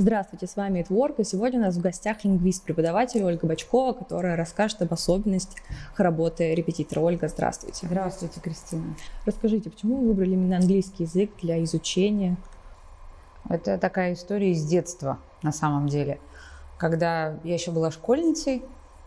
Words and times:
Здравствуйте, 0.00 0.46
с 0.46 0.54
вами 0.54 0.86
Itwork, 0.88 1.16
и 1.18 1.24
сегодня 1.24 1.58
у 1.58 1.62
нас 1.62 1.74
в 1.74 1.80
гостях 1.80 2.22
лингвист-преподаватель 2.22 3.20
Ольга 3.24 3.48
Бачкова, 3.48 3.94
которая 3.94 4.36
расскажет 4.36 4.80
об 4.80 4.92
особенностях 4.92 5.60
работы 5.96 6.54
репетитора. 6.54 7.00
Ольга, 7.00 7.26
здравствуйте. 7.26 7.84
Здравствуйте, 7.88 8.38
Кристина. 8.38 8.94
Расскажите, 9.26 9.70
почему 9.70 9.96
вы 9.96 10.06
выбрали 10.06 10.34
именно 10.34 10.58
английский 10.58 11.02
язык 11.02 11.32
для 11.42 11.60
изучения? 11.64 12.36
Это 13.48 13.76
такая 13.76 14.12
история 14.12 14.52
из 14.52 14.64
детства, 14.64 15.18
на 15.42 15.50
самом 15.50 15.88
деле. 15.88 16.20
Когда 16.76 17.36
я 17.42 17.54
еще 17.54 17.72
была 17.72 17.90
школьницей, 17.90 18.62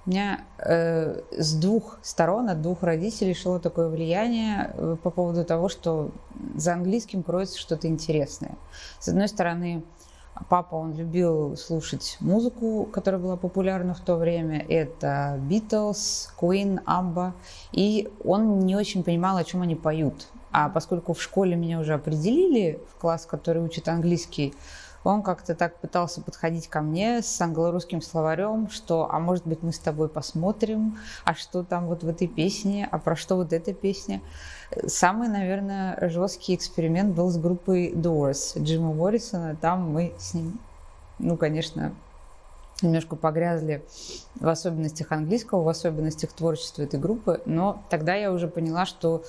у 0.06 0.10
меня 0.10 0.42
э, 0.58 1.22
с 1.38 1.54
двух 1.54 2.00
сторон, 2.02 2.50
от 2.50 2.62
двух 2.62 2.84
родителей 2.84 3.34
шло 3.34 3.60
такое 3.60 3.88
влияние 3.88 4.74
э, 4.74 4.98
по 5.02 5.10
поводу 5.10 5.46
того, 5.46 5.70
что 5.70 6.12
за 6.58 6.74
английским 6.74 7.24
кроется 7.24 7.58
что-то 7.58 7.88
интересное. 7.88 8.58
С 9.00 9.08
одной 9.08 9.30
стороны, 9.30 9.84
Папа, 10.50 10.76
он 10.76 10.94
любил 10.94 11.56
слушать 11.58 12.18
музыку, 12.20 12.88
которая 12.92 13.22
была 13.22 13.38
популярна 13.38 13.94
в 13.94 14.00
то 14.00 14.16
время. 14.16 14.66
Это 14.68 15.40
Beatles, 15.50 16.30
Queen, 16.40 16.80
Абба. 16.86 17.34
И 17.72 18.10
он 18.24 18.60
не 18.60 18.76
очень 18.76 19.04
понимал, 19.04 19.38
о 19.38 19.44
чем 19.44 19.62
они 19.62 19.76
поют. 19.76 20.28
А 20.52 20.70
поскольку 20.70 21.14
в 21.14 21.22
школе 21.22 21.56
меня 21.56 21.80
уже 21.80 21.94
определили 21.94 22.80
в 22.90 23.00
класс, 23.00 23.26
который 23.26 23.64
учит 23.64 23.88
английский, 23.88 24.54
он 25.04 25.24
как-то 25.24 25.56
так 25.56 25.78
пытался 25.78 26.22
подходить 26.22 26.68
ко 26.68 26.82
мне 26.82 27.22
с 27.22 27.42
англо-русским 27.42 28.02
словарем, 28.02 28.70
что, 28.70 29.10
а 29.12 29.20
может 29.20 29.46
быть, 29.48 29.64
мы 29.64 29.72
с 29.72 29.80
тобой 29.80 30.10
посмотрим, 30.10 30.98
а 31.26 31.34
что 31.34 31.64
там 31.64 31.88
вот 31.88 32.04
в 32.04 32.08
этой 32.08 32.28
песне, 32.28 32.88
а 32.92 33.00
про 33.00 33.16
что 33.16 33.36
вот 33.36 33.54
эта 33.54 33.74
песня. 33.74 34.22
Самый, 34.86 35.28
наверное, 35.28 35.98
жесткий 36.10 36.56
эксперимент 36.56 37.16
был 37.16 37.30
с 37.30 37.38
группой 37.38 37.92
Doors 37.92 38.62
Джима 38.62 38.94
Моррисона. 38.94 39.56
Там 39.56 39.92
мы 39.92 40.14
с 40.18 40.34
ним, 40.34 40.60
ну, 41.20 41.36
конечно, 41.36 41.94
немножко 42.82 43.16
погрязли 43.16 43.84
в 44.40 44.48
особенностях 44.48 45.12
английского, 45.12 45.64
в 45.64 45.70
особенностях 45.70 46.32
творчества 46.32 46.84
этой 46.84 47.00
группы, 47.00 47.42
но 47.46 47.84
тогда 47.90 48.16
я 48.16 48.32
уже 48.32 48.48
поняла, 48.48 48.86
что 48.86 49.24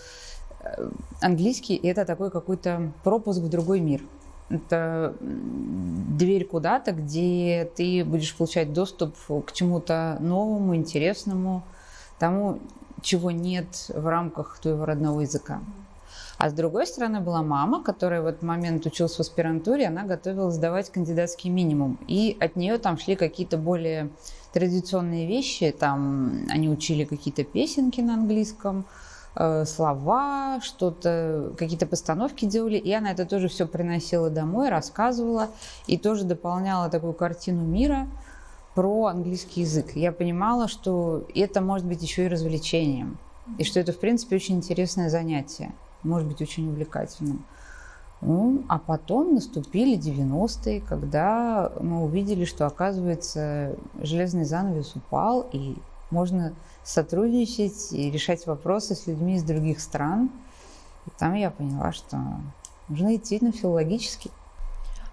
э, 0.61 0.91
английский– 1.21 1.77
это 1.83 2.05
такой 2.05 2.31
какой-то 2.31 2.93
пропуск 3.05 3.41
в 3.41 3.49
другой 3.49 3.81
мир. 3.81 4.03
Это 4.49 5.15
дверь 5.21 6.45
куда-то, 6.45 6.93
где 6.93 7.71
ты 7.75 8.05
будешь 8.05 8.37
получать 8.37 8.73
доступ 8.73 9.17
к 9.47 9.53
чему-то 9.53 10.19
новому, 10.21 10.77
интересному, 10.77 11.63
тому, 12.19 12.59
чего 13.01 13.31
нет 13.31 13.67
в 13.89 14.07
рамках 14.07 14.59
твоего 14.61 14.85
родного 14.85 15.21
языка. 15.21 15.61
А 16.39 16.51
с 16.51 16.53
другой 16.53 16.87
стороны 16.87 17.21
была 17.21 17.43
мама, 17.43 17.83
которая 17.83 18.21
в 18.21 18.27
этот 18.27 18.43
момент 18.43 18.85
училась 18.85 19.15
в 19.15 19.21
аспирантуре, 19.21 19.87
она 19.87 20.03
готовилась 20.03 20.55
сдавать 20.55 20.91
кандидатский 20.91 21.51
минимум. 21.51 21.99
И 22.09 22.37
от 22.41 22.57
нее 22.57 22.79
там 22.79 22.99
шли 22.99 23.15
какие-то 23.17 23.59
более 23.59 24.11
традиционные 24.53 25.27
вещи. 25.27 25.71
Там 25.71 26.47
они 26.51 26.69
учили 26.69 27.05
какие-то 27.05 27.45
песенки 27.45 28.01
на 28.01 28.15
английском, 28.15 28.87
слова, 29.35 30.61
что-то, 30.63 31.53
какие-то 31.57 31.87
постановки 31.87 32.45
делали. 32.45 32.77
И 32.77 32.93
она 32.93 33.13
это 33.13 33.25
тоже 33.25 33.49
все 33.49 33.67
приносила 33.67 34.29
домой, 34.31 34.69
рассказывала 34.69 35.49
и 35.87 35.97
тоже 35.97 36.25
дополняла 36.25 36.89
такую 36.89 37.13
картину 37.13 37.63
мира– 37.63 38.09
про 38.75 39.07
английский 39.07 39.63
язык. 39.63 39.95
Я 39.95 40.13
понимала, 40.13 40.69
что 40.69 41.27
это 41.35 41.61
может 41.61 41.87
быть 41.87 42.03
еще 42.03 42.27
и 42.27 42.29
развлечением. 42.29 43.19
И 43.59 43.65
что 43.65 43.81
это, 43.81 43.93
в 43.93 43.99
принципе, 43.99 44.37
очень 44.37 44.57
интересное 44.57 45.11
занятие. 45.11 45.75
Может 46.03 46.29
быть 46.29 46.41
очень 46.41 46.69
увлекательным. 46.69 47.45
Ну, 48.21 48.63
а 48.69 48.79
потом 48.79 49.35
наступили 49.35 49.99
90-е, 49.99 50.81
когда 50.81 51.73
мы 51.81 52.05
увидели, 52.05 52.45
что, 52.45 52.67
оказывается, 52.67 53.77
железный 54.01 54.45
занавес 54.45 54.95
упал, 54.95 55.49
и 55.53 55.77
можно 56.13 56.55
сотрудничать 56.85 57.93
и 57.93 58.11
решать 58.11 58.47
вопросы 58.47 58.95
с 58.95 59.07
людьми 59.07 59.37
из 59.37 59.43
других 59.43 59.81
стран. 59.81 60.31
И 61.07 61.11
там 61.19 61.35
я 61.35 61.51
поняла, 61.51 61.93
что 61.93 62.19
нужно 62.89 63.17
идти 63.17 63.39
на 63.41 63.51
филологический. 63.51 64.31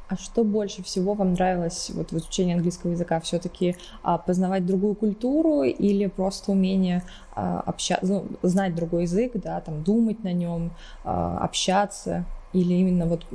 А 0.10 0.18
что 0.18 0.44
больше 0.44 0.82
всего 0.82 1.14
вам 1.14 1.34
нравилось 1.34 1.92
вот 1.94 2.12
в 2.12 2.18
изучении 2.18 2.56
английского 2.56 2.92
языка? 2.92 3.20
Все-таки 3.20 3.76
а, 4.02 4.18
познавать 4.18 4.66
другую 4.66 4.96
культуру 4.96 5.62
или 5.62 6.08
просто 6.08 6.52
умение 6.52 7.04
а, 7.36 7.60
общаться, 7.60 8.06
ну, 8.08 8.26
знать 8.42 8.74
другой 8.74 9.04
язык, 9.04 9.34
да, 9.36 9.62
там 9.62 9.84
думать 9.84 10.24
на 10.24 10.34
нем, 10.34 10.72
а, 11.04 11.38
общаться? 11.38 12.26
Или 12.54 12.74
именно 12.74 13.06
вот 13.06 13.28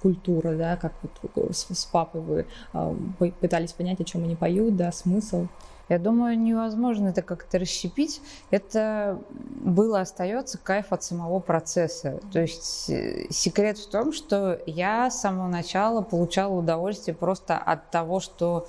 культура, 0.00 0.56
да, 0.56 0.76
как 0.76 0.92
вот 1.02 1.56
с, 1.56 1.66
с 1.74 1.84
папой 1.86 2.20
вы 2.20 2.46
а, 2.72 2.94
пытались 3.40 3.72
понять, 3.72 4.00
о 4.00 4.04
чем 4.04 4.22
они 4.22 4.36
поют, 4.36 4.76
да, 4.76 4.92
смысл? 4.92 5.48
Я 5.92 5.98
думаю, 5.98 6.38
невозможно 6.38 7.08
это 7.08 7.20
как-то 7.20 7.58
расщепить. 7.58 8.22
Это 8.50 9.18
было, 9.28 10.00
остается 10.00 10.56
кайф 10.56 10.86
от 10.88 11.02
самого 11.04 11.38
процесса. 11.38 12.18
То 12.32 12.40
есть 12.40 12.88
э, 12.88 13.26
секрет 13.28 13.76
в 13.76 13.90
том, 13.90 14.14
что 14.14 14.58
я 14.64 15.10
с 15.10 15.20
самого 15.20 15.48
начала 15.48 16.00
получала 16.00 16.54
удовольствие 16.54 17.14
просто 17.14 17.58
от 17.58 17.90
того, 17.90 18.20
что 18.20 18.66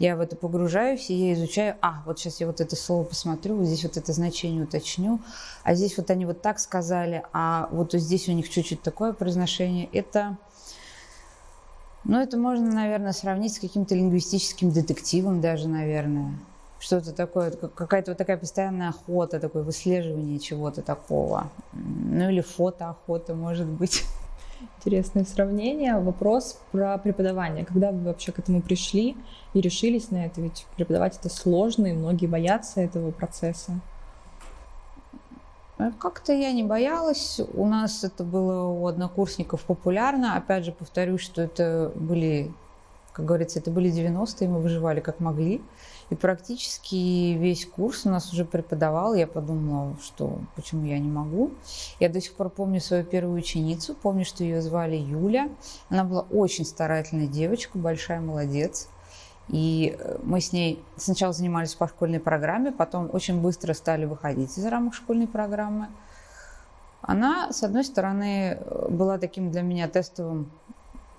я 0.00 0.16
в 0.16 0.20
это 0.20 0.34
погружаюсь, 0.34 1.08
и 1.08 1.14
я 1.14 1.34
изучаю, 1.34 1.76
а, 1.82 2.02
вот 2.04 2.18
сейчас 2.18 2.40
я 2.40 2.48
вот 2.48 2.60
это 2.60 2.74
слово 2.74 3.04
посмотрю, 3.04 3.54
вот 3.58 3.66
здесь 3.66 3.84
вот 3.84 3.96
это 3.96 4.12
значение 4.12 4.64
уточню, 4.64 5.20
а 5.62 5.76
здесь 5.76 5.96
вот 5.96 6.10
они 6.10 6.26
вот 6.26 6.42
так 6.42 6.58
сказали, 6.58 7.22
а 7.32 7.68
вот 7.70 7.92
здесь 7.92 8.28
у 8.28 8.32
них 8.32 8.50
чуть-чуть 8.50 8.82
такое 8.82 9.12
произношение. 9.12 9.88
Это 9.92 10.36
ну, 12.02 12.20
это 12.20 12.36
можно, 12.36 12.72
наверное, 12.72 13.12
сравнить 13.12 13.54
с 13.54 13.60
каким-то 13.60 13.94
лингвистическим 13.94 14.72
детективом 14.72 15.40
даже, 15.40 15.68
наверное 15.68 16.34
что-то 16.78 17.12
такое, 17.12 17.50
какая-то 17.50 18.12
вот 18.12 18.18
такая 18.18 18.36
постоянная 18.36 18.90
охота, 18.90 19.40
такое 19.40 19.62
выслеживание 19.62 20.38
чего-то 20.38 20.82
такого. 20.82 21.50
Ну 21.72 22.28
или 22.28 22.40
фотоохота, 22.40 23.34
может 23.34 23.66
быть. 23.66 24.04
Интересное 24.78 25.24
сравнение. 25.24 25.98
Вопрос 25.98 26.60
про 26.72 26.98
преподавание. 26.98 27.64
Когда 27.64 27.92
вы 27.92 28.04
вообще 28.04 28.32
к 28.32 28.38
этому 28.38 28.62
пришли 28.62 29.16
и 29.54 29.60
решились 29.60 30.10
на 30.10 30.26
это? 30.26 30.40
Ведь 30.40 30.66
преподавать 30.76 31.18
это 31.18 31.28
сложно, 31.28 31.86
и 31.86 31.92
многие 31.92 32.26
боятся 32.26 32.80
этого 32.80 33.10
процесса. 33.10 33.80
Э, 35.78 35.90
как-то 35.98 36.32
я 36.32 36.52
не 36.52 36.62
боялась. 36.62 37.40
У 37.54 37.66
нас 37.66 38.04
это 38.04 38.24
было 38.24 38.68
у 38.68 38.86
однокурсников 38.86 39.62
популярно. 39.62 40.36
Опять 40.36 40.64
же, 40.64 40.72
повторюсь, 40.72 41.20
что 41.20 41.42
это 41.42 41.92
были, 41.94 42.52
как 43.16 43.24
говорится, 43.24 43.60
это 43.60 43.70
были 43.70 43.90
90-е, 43.90 44.46
мы 44.46 44.60
выживали 44.60 45.00
как 45.00 45.20
могли. 45.20 45.62
И 46.10 46.14
практически 46.14 47.32
весь 47.32 47.64
курс 47.64 48.04
у 48.04 48.10
нас 48.10 48.30
уже 48.30 48.44
преподавал. 48.44 49.14
Я 49.14 49.26
подумала, 49.26 49.96
что 50.02 50.38
почему 50.54 50.84
я 50.84 50.98
не 50.98 51.08
могу. 51.08 51.52
Я 51.98 52.10
до 52.10 52.20
сих 52.20 52.34
пор 52.34 52.50
помню 52.50 52.78
свою 52.78 53.04
первую 53.04 53.38
ученицу. 53.38 53.94
Помню, 53.94 54.26
что 54.26 54.44
ее 54.44 54.60
звали 54.60 54.96
Юля. 54.96 55.48
Она 55.88 56.04
была 56.04 56.26
очень 56.30 56.66
старательная 56.66 57.26
девочка, 57.26 57.78
большая 57.78 58.20
молодец. 58.20 58.90
И 59.48 59.96
э, 59.98 60.18
мы 60.22 60.42
с 60.42 60.52
ней 60.52 60.84
сначала 60.96 61.32
занимались 61.32 61.74
по 61.74 61.88
школьной 61.88 62.20
программе, 62.20 62.70
потом 62.70 63.08
очень 63.14 63.40
быстро 63.40 63.72
стали 63.72 64.04
выходить 64.04 64.58
из 64.58 64.66
рамок 64.66 64.92
школьной 64.92 65.26
программы. 65.26 65.88
Она, 67.00 67.50
с 67.50 67.62
одной 67.62 67.84
стороны, 67.84 68.58
э, 68.60 68.88
была 68.90 69.16
таким 69.16 69.50
для 69.50 69.62
меня 69.62 69.88
тестовым 69.88 70.50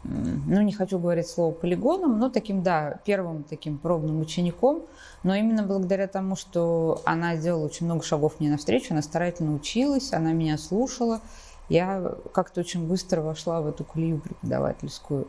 ну, 0.03 0.61
не 0.61 0.71
хочу 0.71 0.99
говорить 0.99 1.27
слово 1.27 1.51
полигоном, 1.53 2.19
но 2.19 2.29
таким, 2.29 2.63
да, 2.63 2.99
первым 3.05 3.43
таким 3.43 3.77
пробным 3.77 4.21
учеником. 4.21 4.83
Но 5.23 5.35
именно 5.35 5.63
благодаря 5.63 6.07
тому, 6.07 6.35
что 6.35 7.01
она 7.05 7.35
сделала 7.35 7.65
очень 7.65 7.85
много 7.85 8.03
шагов 8.03 8.39
мне 8.39 8.49
навстречу, 8.49 8.87
она 8.91 9.01
старательно 9.01 9.53
училась, 9.53 10.13
она 10.13 10.31
меня 10.31 10.57
слушала, 10.57 11.21
я 11.69 12.15
как-то 12.33 12.61
очень 12.61 12.87
быстро 12.87 13.21
вошла 13.21 13.61
в 13.61 13.67
эту 13.67 13.83
колею 13.83 14.19
преподавательскую. 14.19 15.27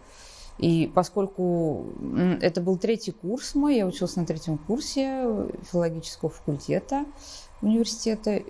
И 0.58 0.90
поскольку 0.92 1.86
это 2.40 2.60
был 2.60 2.76
третий 2.76 3.12
курс 3.12 3.54
мой, 3.54 3.76
я 3.76 3.86
училась 3.86 4.16
на 4.16 4.26
третьем 4.26 4.59
курсе 4.59 5.24
филологического 5.71 6.30
факультета 6.30 7.04
университета, 7.62 8.42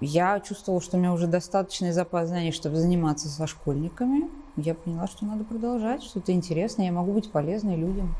я 0.00 0.40
чувствовала, 0.40 0.82
что 0.82 0.96
у 0.96 1.00
меня 1.00 1.12
уже 1.12 1.28
достаточный 1.28 1.92
запас 1.92 2.28
знаний, 2.28 2.50
чтобы 2.50 2.76
заниматься 2.76 3.28
со 3.28 3.46
школьниками 3.46 4.28
я 4.56 4.74
поняла, 4.74 5.06
что 5.06 5.24
надо 5.24 5.44
продолжать, 5.44 6.02
что 6.02 6.18
это 6.18 6.32
интересно, 6.32 6.82
я 6.82 6.92
могу 6.92 7.12
быть 7.12 7.30
полезной 7.30 7.76
людям. 7.76 8.14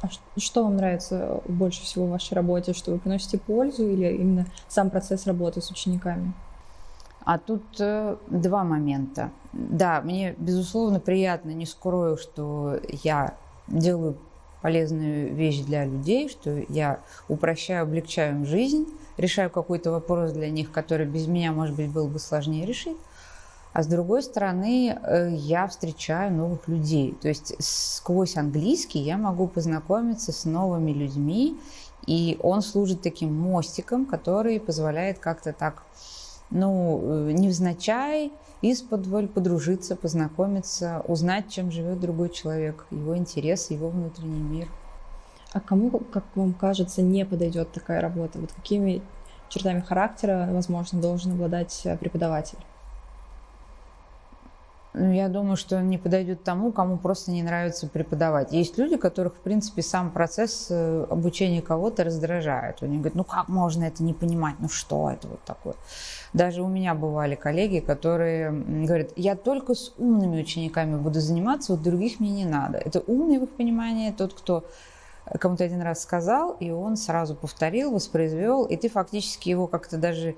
А 0.00 0.08
что 0.38 0.64
вам 0.64 0.76
нравится 0.76 1.40
больше 1.48 1.82
всего 1.82 2.06
в 2.06 2.10
вашей 2.10 2.34
работе? 2.34 2.72
Что 2.72 2.92
вы 2.92 2.98
приносите 2.98 3.38
пользу 3.38 3.88
или 3.88 4.14
именно 4.14 4.46
сам 4.68 4.90
процесс 4.90 5.26
работы 5.26 5.60
с 5.60 5.70
учениками? 5.70 6.32
А 7.24 7.38
тут 7.38 7.62
э, 7.80 8.16
два 8.28 8.64
момента. 8.64 9.30
Да, 9.52 10.00
мне, 10.00 10.34
безусловно, 10.38 11.00
приятно, 11.00 11.50
не 11.50 11.66
скрою, 11.66 12.16
что 12.16 12.78
я 13.02 13.34
делаю 13.66 14.16
полезную 14.62 15.34
вещь 15.34 15.60
для 15.60 15.84
людей, 15.84 16.28
что 16.28 16.62
я 16.68 17.00
упрощаю, 17.28 17.82
облегчаю 17.82 18.36
им 18.36 18.46
жизнь, 18.46 18.86
решаю 19.16 19.50
какой-то 19.50 19.90
вопрос 19.90 20.32
для 20.32 20.48
них, 20.48 20.70
который 20.70 21.06
без 21.06 21.26
меня, 21.26 21.52
может 21.52 21.76
быть, 21.76 21.90
был 21.90 22.08
бы 22.08 22.18
сложнее 22.18 22.66
решить. 22.66 22.96
А 23.72 23.82
с 23.82 23.86
другой 23.86 24.22
стороны, 24.22 24.98
э, 25.00 25.30
я 25.34 25.66
встречаю 25.68 26.32
новых 26.32 26.68
людей. 26.68 27.16
То 27.20 27.28
есть 27.28 27.54
сквозь 27.58 28.36
английский 28.36 28.98
я 28.98 29.16
могу 29.18 29.46
познакомиться 29.46 30.32
с 30.32 30.44
новыми 30.44 30.92
людьми, 30.92 31.58
и 32.06 32.38
он 32.42 32.62
служит 32.62 33.02
таким 33.02 33.34
мостиком, 33.34 34.06
который 34.06 34.58
позволяет 34.60 35.18
как-то 35.18 35.52
так, 35.52 35.82
ну, 36.50 37.00
э, 37.02 37.32
невзначай, 37.32 38.32
из-под 38.62 39.32
подружиться, 39.32 39.94
познакомиться, 39.94 41.04
узнать, 41.06 41.48
чем 41.48 41.70
живет 41.70 42.00
другой 42.00 42.30
человек, 42.30 42.86
его 42.90 43.16
интересы, 43.16 43.74
его 43.74 43.88
внутренний 43.88 44.40
мир. 44.40 44.68
А 45.52 45.60
кому, 45.60 45.90
как 45.90 46.24
вам 46.34 46.52
кажется, 46.54 47.02
не 47.02 47.24
подойдет 47.24 47.72
такая 47.72 48.00
работа? 48.00 48.38
Вот 48.38 48.52
какими 48.52 49.02
чертами 49.48 49.80
характера, 49.80 50.48
возможно, 50.50 51.00
должен 51.00 51.32
обладать 51.32 51.82
э, 51.84 51.96
преподаватель? 51.96 52.58
Ну, 54.94 55.12
я 55.12 55.28
думаю, 55.28 55.56
что 55.56 55.80
не 55.82 55.98
подойдет 55.98 56.44
тому, 56.44 56.72
кому 56.72 56.96
просто 56.96 57.30
не 57.30 57.42
нравится 57.42 57.86
преподавать. 57.86 58.52
Есть 58.52 58.78
люди, 58.78 58.96
которых, 58.96 59.34
в 59.34 59.40
принципе, 59.40 59.82
сам 59.82 60.10
процесс 60.10 60.68
э, 60.70 61.06
обучения 61.10 61.60
кого-то 61.60 62.04
раздражает. 62.04 62.82
Они 62.82 62.96
говорят, 62.96 63.14
ну 63.14 63.24
как 63.24 63.48
можно 63.48 63.84
это 63.84 64.02
не 64.02 64.14
понимать, 64.14 64.56
ну 64.60 64.68
что 64.68 65.10
это 65.10 65.28
вот 65.28 65.42
такое? 65.44 65.74
Даже 66.32 66.62
у 66.62 66.68
меня 66.68 66.94
бывали 66.94 67.34
коллеги, 67.34 67.80
которые 67.80 68.50
говорят, 68.50 69.10
я 69.16 69.36
только 69.36 69.74
с 69.74 69.92
умными 69.98 70.40
учениками 70.40 70.96
буду 70.96 71.20
заниматься, 71.20 71.72
вот 71.72 71.82
других 71.82 72.18
мне 72.18 72.30
не 72.30 72.44
надо. 72.46 72.78
Это 72.78 73.00
умный 73.06 73.38
в 73.38 73.44
их 73.44 73.50
понимании 73.50 74.10
тот, 74.10 74.32
кто 74.32 74.64
кому-то 75.38 75.64
один 75.64 75.82
раз 75.82 76.02
сказал, 76.02 76.52
и 76.60 76.70
он 76.70 76.96
сразу 76.96 77.34
повторил, 77.34 77.92
воспроизвел, 77.92 78.64
и 78.64 78.76
ты 78.76 78.88
фактически 78.88 79.50
его 79.50 79.66
как-то 79.66 79.98
даже 79.98 80.34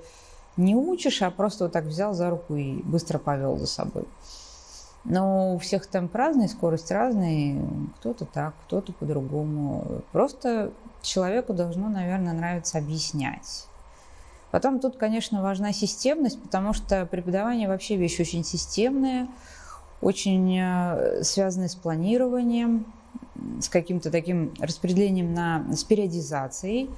не 0.60 0.74
учишь, 0.74 1.22
а 1.22 1.30
просто 1.30 1.64
вот 1.64 1.72
так 1.72 1.84
взял 1.84 2.14
за 2.14 2.30
руку 2.30 2.54
и 2.54 2.82
быстро 2.82 3.18
повел 3.18 3.56
за 3.56 3.66
собой. 3.66 4.04
Но 5.04 5.54
у 5.54 5.58
всех 5.58 5.86
темп 5.86 6.14
разный, 6.14 6.48
скорость 6.48 6.90
разная, 6.90 7.62
кто-то 7.98 8.26
так, 8.26 8.54
кто-то 8.66 8.92
по-другому. 8.92 10.02
Просто 10.12 10.72
человеку 11.02 11.54
должно, 11.54 11.88
наверное, 11.88 12.34
нравиться 12.34 12.78
объяснять. 12.78 13.66
Потом 14.50 14.80
тут, 14.80 14.96
конечно, 14.96 15.42
важна 15.42 15.72
системность, 15.72 16.40
потому 16.42 16.72
что 16.72 17.06
преподавание 17.06 17.68
вообще 17.68 17.96
вещь 17.96 18.20
очень 18.20 18.44
системная, 18.44 19.28
очень 20.02 20.58
э, 20.58 21.22
связанная 21.22 21.68
с 21.68 21.76
планированием, 21.76 22.92
с 23.60 23.68
каким-то 23.68 24.10
таким 24.10 24.52
распределением 24.58 25.32
на, 25.34 25.64
с 25.72 25.84
периодизацией. 25.84 26.90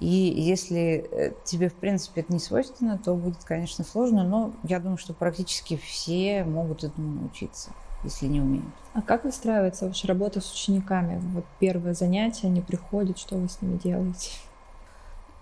И 0.00 0.06
если 0.06 1.06
э, 1.10 1.32
тебе, 1.44 1.68
в 1.68 1.74
принципе, 1.74 2.22
это 2.22 2.32
не 2.32 2.38
свойственно, 2.38 2.98
то 2.98 3.14
будет, 3.14 3.44
конечно, 3.44 3.84
сложно, 3.84 4.24
но 4.24 4.52
я 4.62 4.80
думаю, 4.80 4.96
что 4.96 5.12
практически 5.12 5.76
все 5.76 6.44
могут 6.44 6.82
этому 6.82 7.20
научиться, 7.20 7.70
если 8.02 8.26
не 8.26 8.40
умеют. 8.40 8.64
А 8.94 9.02
как 9.02 9.24
выстраивается 9.24 9.86
ваша 9.86 10.06
работа 10.06 10.40
с 10.40 10.52
учениками? 10.52 11.20
Вот 11.34 11.44
первое 11.60 11.94
занятие, 11.94 12.48
они 12.48 12.62
приходят, 12.62 13.18
что 13.18 13.36
вы 13.36 13.48
с 13.48 13.60
ними 13.60 13.78
делаете? 13.78 14.30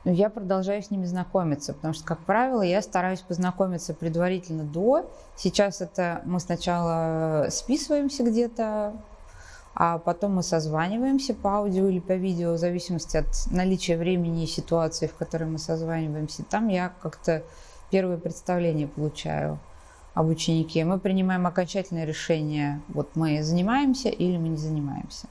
Ну, 0.04 0.12
я 0.12 0.30
продолжаю 0.30 0.82
с 0.82 0.90
ними 0.90 1.04
знакомиться, 1.04 1.74
потому 1.74 1.92
что, 1.92 2.04
как 2.04 2.20
правило, 2.20 2.62
я 2.62 2.80
стараюсь 2.80 3.20
познакомиться 3.20 3.92
предварительно 3.92 4.64
до. 4.64 5.10
Сейчас 5.36 5.82
это 5.82 6.22
мы 6.24 6.40
сначала 6.40 7.48
списываемся 7.50 8.24
где-то 8.24 8.94
а 9.82 9.96
потом 9.96 10.34
мы 10.34 10.42
созваниваемся 10.42 11.32
по 11.32 11.56
аудио 11.56 11.88
или 11.88 12.00
по 12.00 12.12
видео, 12.12 12.52
в 12.52 12.58
зависимости 12.58 13.16
от 13.16 13.28
наличия 13.50 13.96
времени 13.96 14.44
и 14.44 14.46
ситуации, 14.46 15.06
в 15.06 15.14
которой 15.14 15.44
мы 15.44 15.56
созваниваемся. 15.56 16.44
Там 16.44 16.68
я 16.68 16.92
как-то 17.00 17.42
первое 17.90 18.18
представление 18.18 18.88
получаю 18.88 19.58
об 20.12 20.28
ученике. 20.28 20.84
Мы 20.84 20.98
принимаем 20.98 21.46
окончательное 21.46 22.04
решение, 22.04 22.82
вот 22.88 23.16
мы 23.16 23.42
занимаемся 23.42 24.10
или 24.10 24.36
мы 24.36 24.48
не 24.48 24.58
занимаемся. 24.58 25.28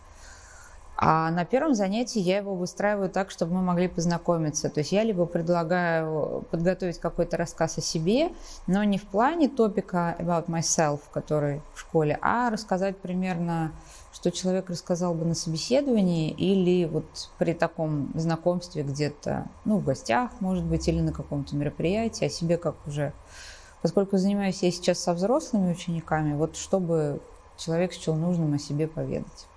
А 1.01 1.31
на 1.31 1.45
первом 1.45 1.75
занятии 1.75 2.19
я 2.19 2.37
его 2.37 2.55
выстраиваю 2.55 3.09
так, 3.09 3.31
чтобы 3.31 3.53
мы 3.53 3.61
могли 3.61 3.87
познакомиться. 3.87 4.69
То 4.69 4.81
есть 4.81 4.91
я 4.91 5.05
либо 5.05 5.25
предлагаю 5.25 6.43
подготовить 6.51 6.99
какой-то 6.99 7.37
рассказ 7.37 7.77
о 7.77 7.81
себе, 7.81 8.31
но 8.67 8.83
не 8.83 8.97
в 8.97 9.03
плане 9.03 9.47
топика 9.47 10.17
about 10.19 10.47
myself, 10.47 10.99
который 11.13 11.61
в 11.73 11.79
школе, 11.79 12.19
а 12.21 12.49
рассказать 12.49 12.97
примерно 12.97 13.71
что 14.11 14.31
человек 14.31 14.69
рассказал 14.69 15.13
бы 15.13 15.23
на 15.23 15.35
собеседовании 15.35 16.31
или 16.31 16.85
вот 16.85 17.29
при 17.37 17.53
таком 17.53 18.11
знакомстве 18.15 18.83
где-то, 18.83 19.45
ну, 19.65 19.77
в 19.77 19.85
гостях, 19.85 20.31
может 20.39 20.65
быть, 20.65 20.87
или 20.87 20.99
на 20.99 21.13
каком-то 21.13 21.55
мероприятии, 21.55 22.25
о 22.25 22.29
себе 22.29 22.57
как 22.57 22.75
уже... 22.87 23.13
Поскольку 23.81 24.17
занимаюсь 24.17 24.61
я 24.63 24.71
сейчас 24.71 24.99
со 24.99 25.13
взрослыми 25.13 25.71
учениками, 25.71 26.33
вот 26.33 26.57
чтобы 26.57 27.21
человек 27.55 27.93
счел 27.93 28.15
нужным 28.15 28.55
о 28.55 28.59
себе 28.59 28.87
поведать. 28.87 29.47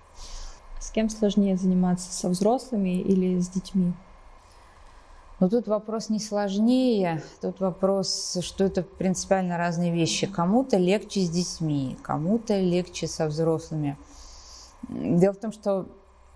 С 0.83 0.91
кем 0.91 1.09
сложнее 1.09 1.55
заниматься, 1.55 2.11
со 2.11 2.27
взрослыми 2.27 2.99
или 2.99 3.39
с 3.39 3.47
детьми? 3.47 3.93
Но 5.39 5.47
тут 5.47 5.65
вопрос 5.67 6.09
не 6.09 6.19
сложнее, 6.19 7.23
тут 7.41 7.61
вопрос, 7.61 8.37
что 8.41 8.65
это 8.65 8.83
принципиально 8.83 9.57
разные 9.57 9.93
вещи. 9.93 10.27
Кому-то 10.27 10.75
легче 10.75 11.21
с 11.21 11.29
детьми, 11.29 11.97
кому-то 12.01 12.59
легче 12.59 13.07
со 13.07 13.27
взрослыми. 13.27 13.97
Дело 14.89 15.31
в 15.31 15.37
том, 15.37 15.53
что 15.53 15.85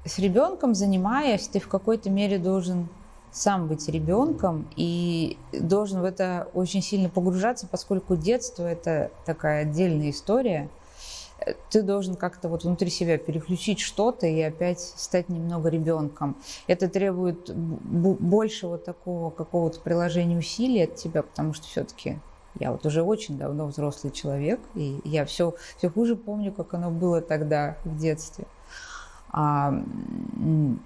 с 0.06 0.18
ребенком 0.18 0.74
занимаясь, 0.76 1.50
ты 1.50 1.60
в 1.60 1.68
какой-то 1.68 2.10
мере 2.10 2.40
должен 2.40 2.88
сам 3.34 3.68
быть 3.68 3.90
ребенком 3.90 4.66
и 4.78 5.38
должен 5.52 6.00
в 6.00 6.06
это 6.06 6.48
очень 6.54 6.82
сильно 6.82 7.10
погружаться, 7.10 7.68
поскольку 7.68 8.16
детство 8.16 8.64
это 8.64 9.12
такая 9.26 9.64
отдельная 9.64 10.12
история. 10.12 10.70
Ты 11.70 11.82
должен 11.84 12.16
как-то 12.16 12.50
вот 12.50 12.64
внутри 12.64 12.90
себя 12.90 13.18
переключить 13.18 13.80
что-то 13.80 14.26
и 14.28 14.42
опять 14.42 14.80
стать 14.80 15.30
немного 15.30 15.70
ребенком. 15.70 16.36
Это 16.68 16.90
требует 16.90 17.54
большего 17.56 18.78
такого 18.78 19.30
какого-то 19.30 19.80
приложения 19.80 20.38
усилий 20.38 20.84
от 20.84 20.96
тебя, 20.96 21.24
потому 21.24 21.54
что 21.54 21.66
все-таки 21.68 22.20
я 22.60 22.72
вот 22.72 22.86
уже 22.86 23.04
очень 23.04 23.38
давно 23.38 23.68
взрослый 23.68 24.12
человек, 24.12 24.60
и 24.74 25.00
я 25.04 25.26
все, 25.26 25.54
все 25.78 25.90
хуже 25.90 26.16
помню, 26.16 26.52
как 26.52 26.74
оно 26.74 26.90
было 26.90 27.22
тогда 27.22 27.78
в 27.84 27.98
детстве. 27.98 28.46
А 29.30 29.74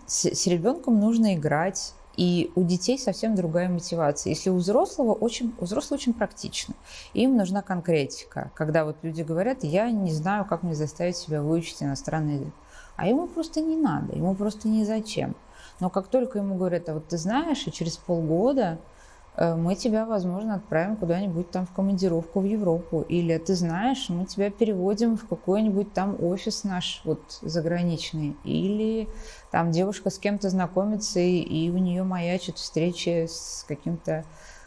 с, 0.07 0.25
с 0.25 0.47
ребенком 0.47 1.00
нужно 1.00 1.36
играть, 1.36 1.94
и 2.21 2.51
у 2.53 2.62
детей 2.62 3.00
совсем 3.00 3.33
другая 3.33 3.68
мотивация. 3.68 4.29
Если 4.29 4.51
у 4.51 4.57
взрослого 4.57 5.12
очень, 5.12 5.56
у 5.59 5.65
взрослого 5.65 5.97
очень 5.97 6.13
практично. 6.13 6.75
Им 7.15 7.35
нужна 7.35 7.63
конкретика. 7.63 8.51
Когда 8.53 8.85
вот 8.85 8.97
люди 9.01 9.23
говорят, 9.23 9.63
я 9.63 9.89
не 9.89 10.12
знаю, 10.12 10.45
как 10.45 10.62
мне 10.62 10.75
заставить 10.75 11.18
себя 11.18 11.41
выучить 11.41 11.81
иностранный 11.81 12.35
язык. 12.35 12.53
А 12.95 13.07
ему 13.07 13.25
просто 13.25 13.62
не 13.62 13.75
надо, 13.75 14.15
ему 14.15 14.35
просто 14.35 14.68
не 14.68 14.85
зачем. 14.85 15.35
Но 15.80 15.90
как 15.90 16.09
только 16.09 16.37
ему 16.37 16.57
говорят, 16.57 16.90
а 16.90 16.94
вот 16.94 17.07
ты 17.07 17.18
знаешь, 17.18 17.66
и 17.66 17.71
через 17.71 17.97
полгода 17.97 18.78
мы 19.38 19.76
тебя, 19.76 20.06
возможно, 20.06 20.56
отправим 20.56 20.97
куда-нибудь 20.97 21.50
там 21.52 21.66
в 21.66 21.71
командировку 21.71 22.42
в 22.42 22.45
Европу. 22.45 23.02
Или 23.07 23.38
ты 23.38 23.56
знаешь, 23.56 24.09
мы 24.09 24.26
тебя 24.26 24.52
переводим 24.52 25.18
в 25.18 25.26
какой-нибудь 25.28 25.94
там 25.94 26.21
офис 26.21 26.64
наш 26.64 27.02
вот 27.06 27.40
заграничный. 27.42 28.35
Или 28.44 29.07
там 29.50 29.71
девушка 29.71 30.09
с 30.09 30.18
кем-то 30.18 30.50
знакомится, 30.50 31.19
и, 31.19 31.40
и 31.40 31.69
у 31.69 31.78
нее 31.78 32.04
маячит 32.04 32.57
встречи 32.57 33.26
с 33.30 33.66
каким-то 33.68 34.26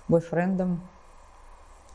бойфрендом. 0.09 0.81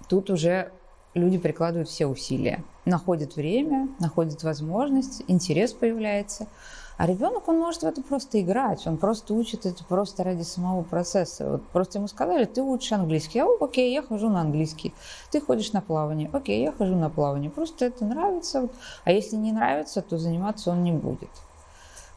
Тут 0.07 0.29
уже 0.29 0.71
люди 1.15 1.39
прикладывают 1.39 1.89
все 1.89 2.05
усилия. 2.05 2.63
Находят 2.85 3.35
время, 3.35 3.89
находят 3.99 4.43
возможность, 4.43 5.23
интерес 5.27 5.73
появляется– 5.73 6.47
а 6.99 7.07
ребенок, 7.07 7.47
он 7.47 7.59
может 7.59 7.83
в 7.83 7.85
это 7.85 8.01
просто 8.01 8.41
играть, 8.41 8.85
он 8.85 8.97
просто 8.97 9.33
учит 9.33 9.65
это 9.65 9.85
просто 9.85 10.25
ради 10.25 10.41
самого 10.41 10.83
процесса. 10.83 11.51
Вот 11.51 11.65
просто 11.67 11.97
ему 11.97 12.09
сказали, 12.09 12.43
ты 12.43 12.61
учишь 12.61 12.91
английский, 12.91 13.39
а 13.39 13.47
окей, 13.61 13.93
я 13.93 14.01
хожу 14.01 14.27
на 14.27 14.41
английский. 14.41 14.93
Ты 15.31 15.39
ходишь 15.39 15.71
на 15.71 15.79
плавание, 15.79 16.29
окей, 16.33 16.61
я 16.61 16.73
хожу 16.73 16.97
на 16.97 17.09
плавание. 17.09 17.49
Просто 17.49 17.85
это 17.85 18.03
нравится. 18.03 18.67
А 19.05 19.13
если 19.13 19.37
не 19.37 19.53
нравится, 19.53 20.01
то 20.01 20.17
заниматься 20.17 20.71
он 20.71 20.83
не 20.83 20.91
будет. 20.91 21.29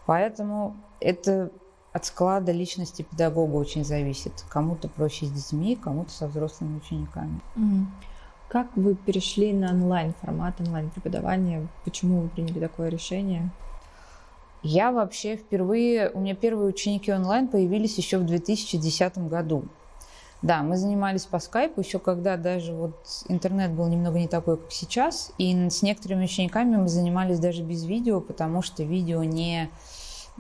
Поэтому 0.04 0.74
это 0.98 1.52
от 1.92 2.04
склада 2.04 2.50
личности 2.50 3.02
педагога 3.02 3.54
очень 3.54 3.84
зависит. 3.84 4.44
Кому-то 4.48 4.88
проще 4.88 5.26
с 5.26 5.30
детьми, 5.30 5.76
кому-то 5.76 6.10
со 6.10 6.26
взрослыми 6.26 6.78
учениками. 6.78 7.40
Как 8.48 8.66
вы 8.74 8.96
перешли 8.96 9.52
на 9.52 9.70
онлайн 9.70 10.12
формат, 10.20 10.60
онлайн 10.60 10.90
преподавания? 10.90 11.68
Почему 11.84 12.22
вы 12.22 12.28
приняли 12.30 12.58
такое 12.58 12.88
решение? 12.88 13.52
Я 14.62 14.92
вообще 14.92 15.36
впервые, 15.36 16.10
у 16.10 16.20
меня 16.20 16.36
первые 16.36 16.68
ученики 16.68 17.12
онлайн 17.12 17.48
появились 17.48 17.98
еще 17.98 18.18
в 18.18 18.24
2010 18.24 19.18
году. 19.28 19.64
Да, 20.40 20.62
мы 20.62 20.76
занимались 20.76 21.24
по 21.24 21.38
скайпу 21.38 21.80
еще 21.80 22.00
когда 22.00 22.36
даже 22.36 22.72
вот 22.72 22.96
интернет 23.28 23.70
был 23.72 23.86
немного 23.86 24.18
не 24.18 24.26
такой, 24.28 24.56
как 24.56 24.72
сейчас. 24.72 25.32
И 25.38 25.68
с 25.68 25.82
некоторыми 25.82 26.24
учениками 26.24 26.76
мы 26.76 26.88
занимались 26.88 27.38
даже 27.38 27.62
без 27.62 27.84
видео, 27.84 28.20
потому 28.20 28.62
что 28.62 28.82
видео 28.82 29.22
не... 29.24 29.70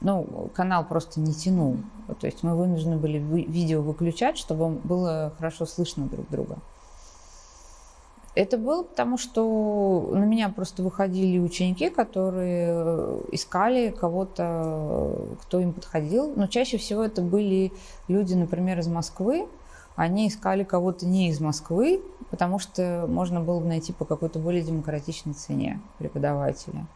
Ну, 0.00 0.50
канал 0.54 0.84
просто 0.84 1.20
не 1.20 1.32
тянул. 1.34 1.76
То 2.20 2.26
есть 2.26 2.42
мы 2.42 2.56
вынуждены 2.56 2.96
были 2.96 3.18
видео 3.18 3.82
выключать, 3.82 4.38
чтобы 4.38 4.70
было 4.70 5.32
хорошо 5.36 5.66
слышно 5.66 6.06
друг 6.06 6.28
друга. 6.30 6.58
Это 8.34 8.56
было 8.56 8.82
потому, 8.82 9.18
что 9.18 10.08
на 10.12 10.24
меня 10.24 10.48
просто 10.48 10.82
выходили 10.82 11.38
ученики, 11.38 11.90
которые 11.90 13.20
искали 13.30 13.90
кого-то, 13.90 15.36
кто 15.42 15.60
им 15.60 15.74
подходил. 15.74 16.32
Но 16.34 16.46
чаще 16.46 16.78
всего 16.78 17.02
это 17.04 17.20
были 17.20 17.72
люди, 18.08 18.32
например, 18.34 18.78
из 18.78 18.88
Москвы. 18.88 19.46
Они 19.96 20.28
искали 20.28 20.64
кого-то 20.64 21.04
не 21.04 21.28
из 21.28 21.40
Москвы, 21.40 22.00
потому 22.30 22.58
что 22.58 23.04
можно 23.06 23.40
было 23.40 23.60
бы 23.60 23.66
найти 23.66 23.92
по 23.92 24.06
какой-то 24.06 24.38
более 24.38 24.62
демократичной 24.62 25.34
цене 25.34 25.80
преподавателя. 25.98 26.86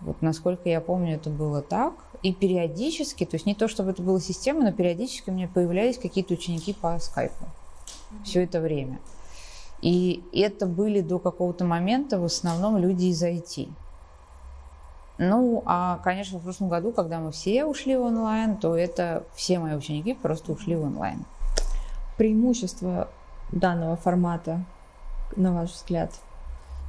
Вот 0.00 0.22
насколько 0.22 0.70
я 0.70 0.80
помню, 0.80 1.16
это 1.16 1.28
было 1.28 1.60
так. 1.60 1.92
И 2.22 2.32
периодически, 2.32 3.26
то 3.26 3.34
есть 3.34 3.44
не 3.44 3.54
то, 3.54 3.68
чтобы 3.68 3.90
это 3.90 4.02
была 4.02 4.18
система, 4.20 4.62
но 4.62 4.72
периодически 4.72 5.28
у 5.28 5.34
меня 5.34 5.48
появлялись 5.52 5.98
какие-то 5.98 6.32
ученики 6.32 6.72
по 6.72 6.98
скайпу. 6.98 7.44
Все 8.24 8.44
это 8.44 8.60
время. 8.60 8.98
И 9.82 10.22
это 10.32 10.66
были 10.66 11.00
до 11.00 11.18
какого-то 11.18 11.64
момента 11.64 12.18
в 12.18 12.24
основном 12.24 12.78
люди 12.78 13.06
из 13.06 13.22
IT. 13.22 13.68
Ну, 15.18 15.62
а, 15.66 16.00
конечно, 16.02 16.38
в 16.38 16.42
прошлом 16.42 16.68
году, 16.68 16.90
когда 16.92 17.20
мы 17.20 17.30
все 17.30 17.64
ушли 17.64 17.96
в 17.96 18.02
онлайн, 18.02 18.56
то 18.56 18.76
это 18.76 19.24
все 19.34 19.58
мои 19.58 19.74
ученики 19.74 20.14
просто 20.14 20.52
ушли 20.52 20.74
в 20.74 20.82
онлайн. 20.82 21.24
Преимущество 22.16 23.08
данного 23.52 23.96
формата, 23.96 24.64
на 25.36 25.52
ваш 25.52 25.70
взгляд? 25.70 26.10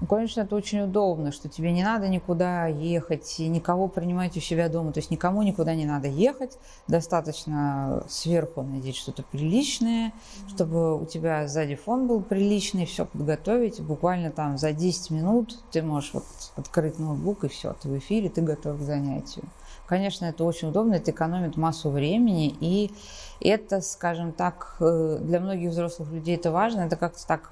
Ну, 0.01 0.07
конечно, 0.07 0.41
это 0.41 0.55
очень 0.55 0.81
удобно, 0.81 1.31
что 1.31 1.47
тебе 1.47 1.71
не 1.71 1.83
надо 1.83 2.09
никуда 2.09 2.67
ехать, 2.67 3.39
и 3.39 3.47
никого 3.47 3.87
принимать 3.87 4.35
у 4.35 4.41
себя 4.41 4.67
дома. 4.67 4.91
То 4.91 4.99
есть 4.99 5.09
никому 5.09 5.41
никуда 5.41 5.73
не 5.73 5.85
надо 5.85 6.07
ехать. 6.07 6.57
Достаточно 6.87 8.03
сверху 8.09 8.61
надеть 8.61 8.97
что-то 8.97 9.23
приличное, 9.23 10.07
mm-hmm. 10.07 10.49
чтобы 10.49 11.01
у 11.01 11.05
тебя 11.05 11.47
сзади 11.47 11.75
фон 11.75 12.07
был 12.07 12.21
приличный, 12.21 12.85
все 12.85 13.05
подготовить. 13.05 13.79
Буквально 13.79 14.31
там 14.31 14.57
за 14.57 14.73
10 14.73 15.11
минут 15.11 15.63
ты 15.71 15.81
можешь 15.81 16.13
вот 16.13 16.25
открыть 16.57 16.99
ноутбук, 16.99 17.45
и 17.45 17.47
все, 17.47 17.73
ты 17.81 17.87
в 17.87 17.97
эфире, 17.97 18.29
ты 18.29 18.41
готов 18.41 18.77
к 18.77 18.81
занятию. 18.81 19.45
Конечно, 19.87 20.25
это 20.25 20.43
очень 20.43 20.69
удобно, 20.69 20.95
это 20.95 21.11
экономит 21.11 21.57
массу 21.57 21.89
времени, 21.89 22.55
и 22.59 22.91
это, 23.39 23.81
скажем 23.81 24.31
так, 24.33 24.77
э, 24.79 25.19
для 25.21 25.39
многих 25.39 25.69
взрослых 25.69 26.11
людей 26.11 26.35
это 26.35 26.51
важно, 26.51 26.81
это 26.81 26.95
как-то 26.95 27.25
так 27.27 27.51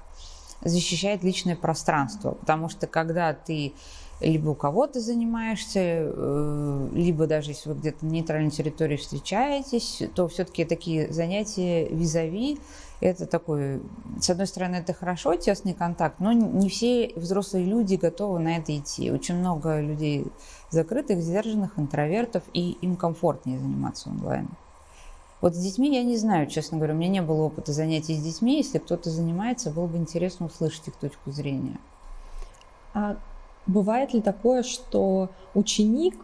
защищает 0.64 1.22
личное 1.22 1.56
пространство, 1.56 2.32
потому 2.32 2.68
что 2.68 2.86
когда 2.86 3.32
ты 3.32 3.74
либо 4.20 4.50
у 4.50 4.54
кого-то 4.54 5.00
занимаешься, 5.00 5.80
э, 5.80 6.88
либо 6.92 7.26
даже 7.26 7.50
если 7.50 7.68
вы 7.68 7.74
где-то 7.74 8.06
на 8.06 8.10
нейтральной 8.10 8.50
территории 8.50 8.96
встречаетесь, 8.96 10.02
то 10.14 10.28
все-таки 10.28 10.64
такие 10.64 11.12
занятия 11.12 11.88
визави 11.88 12.58
это 13.00 13.26
такой, 13.26 13.82
с 14.18 14.30
одной 14.30 14.46
стороны, 14.46 14.76
это 14.76 14.94
хорошо, 14.94 15.34
тесный 15.36 15.74
контакт, 15.74 16.20
но 16.20 16.32
не 16.32 16.68
все 16.70 17.12
взрослые 17.16 17.66
люди 17.66 17.96
готовы 17.96 18.38
на 18.38 18.56
это 18.56 18.76
идти. 18.76 19.10
Очень 19.10 19.36
много 19.36 19.80
людей 19.80 20.26
закрытых, 20.70 21.20
сдержанных, 21.20 21.78
интровертов, 21.78 22.42
и 22.54 22.78
им 22.80 22.96
комфортнее 22.96 23.58
заниматься 23.58 24.08
онлайн. 24.08 24.48
Вот 25.44 25.54
с 25.54 25.58
детьми 25.58 25.94
я 25.94 26.02
не 26.02 26.16
знаю, 26.16 26.46
честно 26.46 26.78
говоря, 26.78 26.94
у 26.94 26.96
меня 26.96 27.10
не 27.10 27.20
было 27.20 27.42
опыта 27.42 27.70
занятий 27.70 28.14
с 28.14 28.22
детьми. 28.22 28.56
Если 28.56 28.78
кто-то 28.78 29.10
занимается, 29.10 29.70
было 29.70 29.86
бы 29.86 29.98
интересно 29.98 30.46
услышать 30.46 30.88
их 30.88 30.94
точку 30.96 31.32
зрения. 31.32 31.76
А 32.94 33.18
бывает 33.66 34.14
ли 34.14 34.22
такое, 34.22 34.62
что 34.62 35.28
ученик 35.52 36.14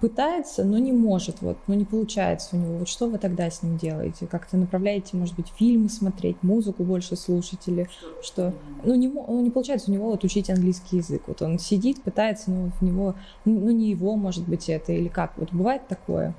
пытается, 0.00 0.64
но 0.64 0.78
не 0.78 0.90
может, 0.90 1.40
вот, 1.40 1.56
но 1.68 1.74
не 1.74 1.84
получается 1.84 2.56
у 2.56 2.58
него. 2.58 2.78
Вот 2.78 2.88
что 2.88 3.06
вы 3.06 3.18
тогда 3.18 3.48
с 3.48 3.62
ним 3.62 3.78
делаете? 3.78 4.26
Как-то 4.26 4.56
направляете, 4.56 5.16
может 5.16 5.36
быть, 5.36 5.52
фильмы 5.56 5.88
смотреть, 5.88 6.42
музыку 6.42 6.82
больше 6.82 7.14
слушать 7.14 7.60
или 7.68 7.88
что? 8.24 8.52
Ну, 8.82 8.96
не, 8.96 9.06
ну, 9.06 9.40
не 9.40 9.50
получается 9.50 9.88
у 9.88 9.94
него 9.94 10.10
вот 10.10 10.24
учить 10.24 10.50
английский 10.50 10.96
язык. 10.96 11.22
Вот 11.28 11.42
он 11.42 11.60
сидит, 11.60 12.02
пытается, 12.02 12.50
но 12.50 12.72
в 12.80 12.82
него, 12.82 13.14
ну, 13.44 13.70
не 13.70 13.90
его, 13.90 14.16
может 14.16 14.48
быть, 14.48 14.68
это 14.68 14.92
или 14.92 15.06
как? 15.06 15.34
Вот 15.36 15.52
бывает 15.52 15.86
такое? 15.86 16.34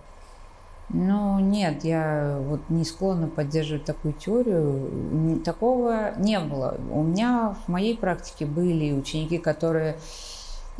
Ну, 0.89 1.39
нет, 1.39 1.83
я 1.83 2.39
вот 2.41 2.61
не 2.69 2.83
склонна 2.83 3.27
поддерживать 3.27 3.85
такую 3.85 4.13
теорию. 4.13 5.41
Такого 5.45 6.13
не 6.17 6.39
было. 6.39 6.77
У 6.91 7.03
меня 7.03 7.55
в 7.65 7.69
моей 7.69 7.95
практике 7.95 8.45
были 8.45 8.91
ученики, 8.91 9.37
которые 9.37 9.97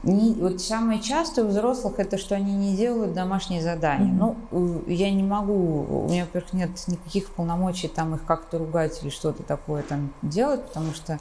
не, 0.04 0.34
вот 0.34 0.62
самое 0.62 1.02
частое 1.02 1.46
у 1.46 1.50
взрослых 1.50 2.00
это, 2.00 2.18
что 2.18 2.36
они 2.36 2.54
не 2.54 2.76
делают 2.76 3.14
домашние 3.14 3.62
задания. 3.62 4.12
Mm-hmm. 4.12 4.48
Ну, 4.52 4.84
я 4.88 5.12
не 5.12 5.24
могу, 5.24 6.06
у 6.06 6.10
меня, 6.10 6.26
во-первых, 6.26 6.54
нет 6.54 6.70
никаких 6.88 7.30
полномочий 7.32 7.88
там 7.88 8.16
их 8.16 8.24
как-то 8.26 8.58
ругать 8.58 9.00
или 9.04 9.10
что-то 9.10 9.44
такое 9.44 9.84
там 9.84 10.12
делать, 10.22 10.64
потому 10.68 10.94
что 10.94 11.20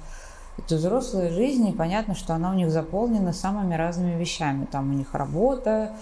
это 0.58 0.74
взрослая 0.76 1.30
жизнь, 1.30 1.68
и 1.68 1.72
понятно, 1.72 2.14
что 2.14 2.34
она 2.34 2.50
у 2.50 2.54
них 2.54 2.70
заполнена 2.70 3.32
самыми 3.32 3.74
разными 3.74 4.18
вещами. 4.18 4.66
Там 4.66 4.90
у 4.90 4.94
них 4.94 5.14
работа, 5.14 5.92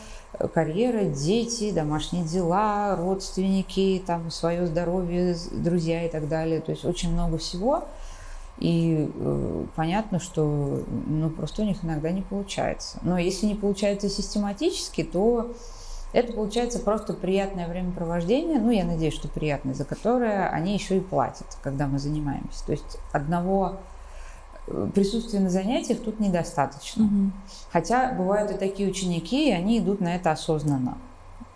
карьера, 0.54 1.04
дети, 1.04 1.70
домашние 1.70 2.24
дела, 2.24 2.96
родственники, 2.96 4.02
там 4.06 4.30
свое 4.30 4.66
здоровье, 4.66 5.36
друзья 5.52 6.04
и 6.04 6.08
так 6.08 6.28
далее. 6.28 6.60
То 6.60 6.72
есть 6.72 6.84
очень 6.84 7.12
много 7.12 7.38
всего. 7.38 7.84
И 8.58 9.10
э, 9.14 9.64
понятно, 9.76 10.18
что 10.18 10.82
ну, 11.06 11.28
просто 11.28 11.62
у 11.62 11.64
них 11.66 11.84
иногда 11.84 12.10
не 12.10 12.22
получается. 12.22 12.98
Но 13.02 13.18
если 13.18 13.46
не 13.46 13.54
получается 13.54 14.08
систематически, 14.08 15.04
то 15.04 15.54
это 16.14 16.32
получается 16.32 16.78
просто 16.78 17.12
приятное 17.12 17.68
времяпровождение, 17.68 18.58
ну, 18.58 18.70
я 18.70 18.84
надеюсь, 18.84 19.12
что 19.12 19.28
приятное, 19.28 19.74
за 19.74 19.84
которое 19.84 20.48
они 20.48 20.72
еще 20.72 20.96
и 20.96 21.00
платят, 21.00 21.58
когда 21.62 21.86
мы 21.86 21.98
занимаемся. 21.98 22.64
То 22.64 22.72
есть 22.72 22.98
одного 23.12 23.72
э, 23.72 23.95
присутствия 24.94 25.40
на 25.40 25.50
занятиях 25.50 26.00
тут 26.00 26.20
недостаточно. 26.20 27.04
Угу. 27.04 27.30
Хотя 27.72 28.12
бывают 28.12 28.50
и 28.50 28.54
такие 28.54 28.88
ученики, 28.88 29.48
и 29.48 29.52
они 29.52 29.78
идут 29.78 30.00
на 30.00 30.16
это 30.16 30.32
осознанно. 30.32 30.98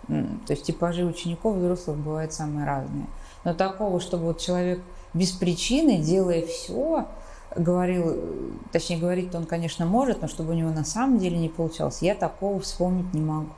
То 0.07 0.53
есть 0.53 0.63
типажи 0.63 1.05
учеников 1.05 1.55
взрослых 1.55 1.97
бывают 1.97 2.33
самые 2.33 2.65
разные. 2.65 3.05
Но 3.43 3.53
такого, 3.53 3.99
чтобы 3.99 4.25
вот 4.25 4.39
человек 4.39 4.81
без 5.13 5.31
причины, 5.31 5.97
делая 5.97 6.45
все, 6.45 7.07
говорил, 7.55 8.17
точнее 8.71 8.97
говорить-то 8.97 9.37
он, 9.37 9.45
конечно, 9.45 9.85
может, 9.85 10.21
но 10.21 10.27
чтобы 10.27 10.51
у 10.51 10.55
него 10.55 10.71
на 10.71 10.85
самом 10.85 11.17
деле 11.17 11.37
не 11.37 11.49
получалось, 11.49 12.01
я 12.01 12.15
такого 12.15 12.59
вспомнить 12.59 13.13
не 13.13 13.21
могу. 13.21 13.49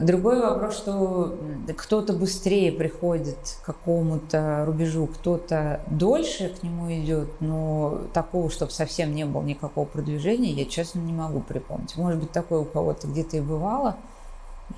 Другой 0.00 0.40
вопрос, 0.40 0.76
что 0.76 1.36
кто-то 1.76 2.12
быстрее 2.12 2.70
приходит 2.70 3.58
к 3.62 3.66
какому-то 3.66 4.64
рубежу, 4.64 5.06
кто-то 5.06 5.80
дольше 5.90 6.50
к 6.50 6.62
нему 6.62 6.92
идет, 6.92 7.40
но 7.40 8.02
такого, 8.12 8.50
чтобы 8.50 8.70
совсем 8.70 9.14
не 9.14 9.24
было 9.24 9.42
никакого 9.42 9.86
продвижения, 9.86 10.52
я, 10.52 10.66
честно, 10.66 11.00
не 11.00 11.12
могу 11.12 11.40
припомнить. 11.40 11.96
Может 11.96 12.20
быть, 12.20 12.32
такое 12.32 12.60
у 12.60 12.64
кого-то 12.64 13.08
где-то 13.08 13.38
и 13.38 13.40
бывало, 13.40 13.96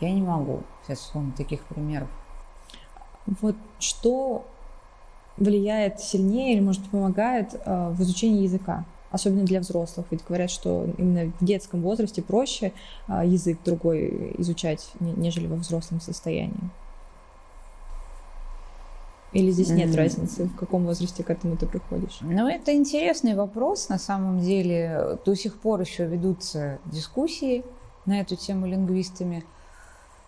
я 0.01 0.11
не 0.11 0.23
могу 0.23 0.61
сейчас 0.87 1.01
вспомнить 1.01 1.35
таких 1.35 1.65
примеров. 1.65 2.09
Вот 3.27 3.57
что 3.79 4.45
влияет 5.37 6.01
сильнее 6.01 6.55
или, 6.55 6.61
может, 6.61 6.89
помогает 6.91 7.55
э, 7.55 7.89
в 7.91 8.01
изучении 8.03 8.43
языка, 8.43 8.85
особенно 9.11 9.45
для 9.45 9.61
взрослых. 9.61 10.07
Ведь 10.11 10.25
говорят, 10.25 10.51
что 10.51 10.87
именно 10.99 11.33
в 11.41 11.45
детском 11.45 11.83
возрасте 11.83 12.23
проще 12.23 12.73
э, 13.09 13.23
язык 13.27 13.59
другой 13.65 14.35
изучать, 14.39 14.91
нежели 15.01 15.47
во 15.47 15.57
взрослом 15.57 16.01
состоянии. 16.01 16.71
Или 19.33 19.53
здесь 19.53 19.71
нет 19.71 19.95
разницы, 19.95 20.47
в 20.47 20.57
каком 20.57 20.85
возрасте 20.87 21.23
к 21.23 21.31
этому 21.31 21.57
ты 21.57 21.67
приходишь? 21.67 22.19
Ну, 22.21 22.49
это 22.49 22.75
интересный 22.75 23.35
вопрос. 23.35 23.89
На 23.89 23.99
самом 23.99 24.41
деле 24.41 25.19
до 25.25 25.37
сих 25.37 25.57
пор 25.57 25.81
еще 25.81 26.07
ведутся 26.07 26.81
дискуссии 26.87 27.65
на 28.07 28.21
эту 28.21 28.35
тему 28.35 28.67
лингвистами. 28.67 29.45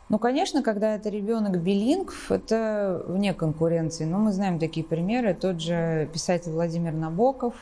Ну, 0.08 0.18
конечно, 0.18 0.62
когда 0.62 0.94
это 0.94 1.08
ребенок 1.08 1.60
билингв, 1.60 2.30
это 2.30 3.02
вне 3.08 3.34
конкуренции. 3.34 4.04
Но 4.04 4.18
мы 4.18 4.30
знаем 4.30 4.60
такие 4.60 4.84
примеры. 4.84 5.34
Тот 5.34 5.60
же 5.60 6.08
писатель 6.12 6.52
Владимир 6.52 6.92
Набоков, 6.92 7.54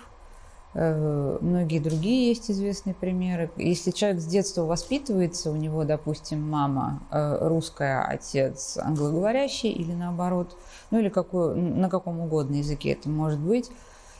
многие 0.72 1.80
другие 1.80 2.28
есть 2.28 2.50
известные 2.50 2.94
примеры. 2.94 3.50
Если 3.56 3.90
человек 3.90 4.20
с 4.20 4.26
детства 4.26 4.62
воспитывается, 4.62 5.50
у 5.50 5.56
него, 5.56 5.84
допустим, 5.84 6.48
мама 6.48 7.02
э, 7.10 7.48
русская, 7.48 8.02
отец 8.02 8.78
англоговорящий 8.80 9.70
или 9.70 9.92
наоборот, 9.92 10.56
ну 10.92 11.00
или 11.00 11.08
какой, 11.08 11.56
на 11.56 11.88
каком 11.88 12.20
угодно 12.20 12.56
языке 12.56 12.92
это 12.92 13.08
может 13.08 13.40
быть, 13.40 13.70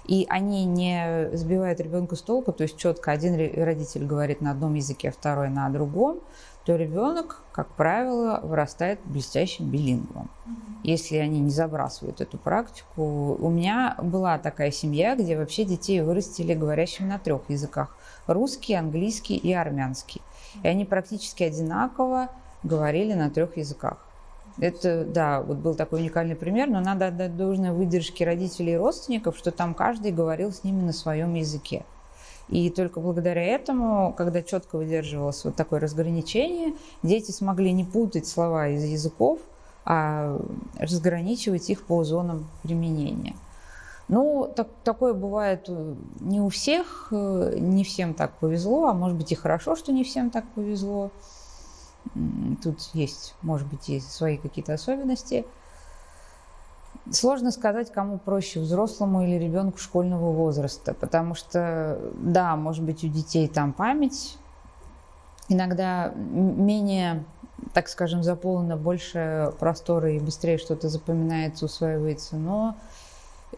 и 0.06 0.26
они 0.28 0.64
не 0.64 1.30
сбивают 1.34 1.78
ребенка 1.78 2.16
с 2.16 2.22
толку, 2.22 2.52
то 2.52 2.64
есть 2.64 2.76
четко 2.76 3.12
один 3.12 3.36
родитель 3.62 4.04
говорит 4.04 4.40
на 4.40 4.50
одном 4.50 4.74
языке, 4.74 5.10
а 5.10 5.12
второй 5.12 5.50
на 5.50 5.68
другом, 5.68 6.18
то 6.64 6.76
ребенок, 6.76 7.42
как 7.52 7.68
правило, 7.68 8.40
вырастает 8.42 9.00
блестящим 9.04 9.70
билингвом, 9.70 10.30
если 10.82 11.16
они 11.16 11.40
не 11.40 11.50
забрасывают 11.50 12.20
эту 12.20 12.38
практику. 12.38 13.36
У 13.40 13.48
меня 13.48 13.96
была 13.98 14.38
такая 14.38 14.70
семья, 14.70 15.16
где 15.16 15.38
вообще 15.38 15.64
детей 15.64 16.00
вырастили 16.02 16.54
говорящими 16.54 17.08
на 17.08 17.18
трех 17.18 17.42
языках– 17.48 17.96
русский, 18.26 18.74
английский 18.74 19.36
и 19.36 19.52
армянский. 19.52 20.20
И 20.62 20.68
они 20.68 20.84
практически 20.84 21.42
одинаково 21.42 22.28
говорили 22.62 23.14
на 23.14 23.30
трех 23.30 23.56
языках. 23.56 23.98
Это, 24.58 25.04
да, 25.04 25.40
вот 25.40 25.58
был 25.58 25.74
такой 25.74 26.00
уникальный 26.00 26.36
пример, 26.36 26.68
но 26.68 26.80
надо 26.80 27.06
отдать 27.06 27.36
должное 27.36 27.72
выдержке 27.72 28.26
родителей 28.26 28.74
и 28.74 28.76
родственников, 28.76 29.38
что 29.38 29.52
там 29.52 29.74
каждый 29.74 30.12
говорил 30.12 30.52
с 30.52 30.64
ними 30.64 30.82
на 30.82 30.92
своем 30.92 31.34
языке. 31.34 31.84
И 32.50 32.68
только 32.68 32.98
благодаря 32.98 33.42
этому, 33.42 34.12
когда 34.18 34.42
четко 34.42 34.76
выдерживалось 34.76 35.44
вот 35.44 35.54
такое 35.54 35.78
разграничение, 35.78 36.74
дети 37.04 37.30
смогли 37.30 37.72
не 37.72 37.84
путать 37.84 38.26
слова 38.26 38.68
из 38.68 38.84
языков, 38.84 39.38
а 39.84 40.36
разграничивать 40.76 41.70
их 41.70 41.84
по 41.84 42.02
зонам 42.02 42.48
применения. 42.64 43.36
Ну, 44.08 44.52
так, 44.56 44.66
такое 44.82 45.14
бывает 45.14 45.66
э, 45.68 45.94
не 46.18 46.40
у 46.40 46.48
всех, 46.48 47.08
э, 47.12 47.54
не 47.60 47.84
всем 47.84 48.14
так 48.14 48.32
повезло, 48.38 48.88
а 48.88 48.94
может 48.94 49.16
быть 49.16 49.30
и 49.30 49.36
хорошо, 49.36 49.76
что 49.76 49.92
не 49.92 50.02
всем 50.02 50.30
так 50.30 50.44
повезло. 50.56 51.12
Тут 52.64 52.80
есть, 52.94 53.36
может 53.42 53.68
быть, 53.68 53.88
есть 53.88 54.10
свои 54.10 54.36
какие-то 54.36 54.74
особенности. 54.74 55.46
Сложно 57.10 57.50
сказать, 57.50 57.92
кому 57.92 58.18
проще, 58.18 58.60
взрослому 58.60 59.24
или 59.24 59.34
ребенку 59.34 59.78
школьного 59.78 60.30
возраста, 60.32 60.94
потому 60.94 61.34
что, 61.34 61.98
да, 62.14 62.54
может 62.56 62.84
быть, 62.84 63.02
у 63.02 63.08
детей 63.08 63.48
там 63.48 63.72
память 63.72 64.38
иногда 65.50 66.12
менее, 66.14 67.24
так 67.74 67.88
скажем, 67.88 68.22
заполнена, 68.22 68.76
больше 68.76 69.52
простора 69.58 70.12
и 70.12 70.20
быстрее 70.20 70.56
что-то 70.56 70.88
запоминается, 70.88 71.66
усваивается, 71.66 72.36
но 72.36 72.76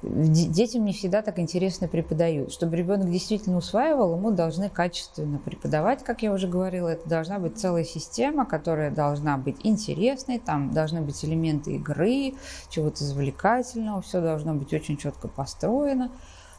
детям 0.03 0.85
не 0.85 0.93
всегда 0.93 1.23
так 1.23 1.39
интересно 1.39 1.89
преподают. 1.89 2.53
Чтобы 2.53 2.77
ребенок 2.77 3.11
действительно 3.11 3.59
усваивал, 3.59 4.17
ему 4.17 4.31
должны 4.31 4.69
качественно 4.69 5.39
преподавать, 5.39 6.03
как 6.03 6.23
я 6.23 6.33
уже 6.33 6.49
говорила. 6.49 6.89
Это 6.89 7.09
должна 7.09 7.39
быть 7.39 7.59
целая 7.59 7.85
система, 7.85 8.47
которая 8.47 8.91
должна 8.91 9.37
быть 9.37 9.57
интересной, 9.63 10.39
там 10.39 10.73
должны 10.73 11.03
быть 11.03 11.25
элементы 11.25 11.75
игры, 11.77 12.35
чего-то 12.69 13.05
завлекательного, 13.05 14.03
все 14.03 14.21
должно 14.21 14.55
быть 14.55 14.73
очень 14.73 14.97
четко 14.97 15.29
построено. 15.29 16.11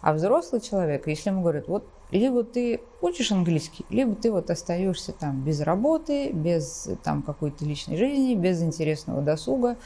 А 0.01 0.13
взрослый 0.13 0.59
человек, 0.59 1.07
если 1.07 1.29
ему 1.29 1.41
говорят, 1.41 1.67
вот 1.69 1.87
либо 2.11 2.43
ты 2.43 2.81
учишь 3.01 3.31
английский, 3.31 3.85
либо 3.89 4.15
ты 4.15 4.31
вот 4.31 4.49
остаешься 4.49 5.13
там 5.13 5.41
без 5.41 5.61
работы, 5.61 6.31
без 6.31 6.89
там 7.03 7.23
какой-то 7.23 7.65
личной 7.65 7.97
жизни, 7.97 8.35
без 8.35 8.61
интересного 8.61 9.21
досуга, 9.21 9.77